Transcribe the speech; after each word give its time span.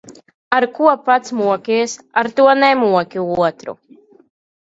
Ar 0.59 0.65
ko 0.77 0.93
pats 1.09 1.33
mokies, 1.41 1.93
ar 2.21 2.29
to 2.39 2.47
nemoki 2.63 3.23
otru. 3.49 3.77